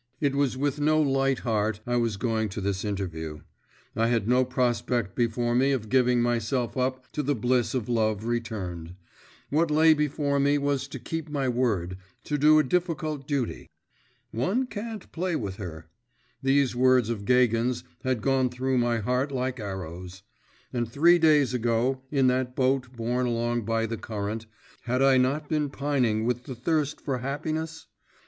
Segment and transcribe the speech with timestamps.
[0.19, 3.41] It was with no light heart I was going to this interview;
[3.95, 8.25] I had no prospect before me of giving myself up to the bliss of love
[8.25, 8.95] returned;
[9.51, 13.69] what lay before me was to keep my word, to do a difficult duty.
[14.31, 15.85] 'One can't play with her.'
[16.41, 20.23] These words of Gagin's had gone through my heart like arrows.
[20.73, 24.47] And three days ago, in that boat borne along by the current,
[24.85, 27.85] had I not been pining with the thirst for happiness?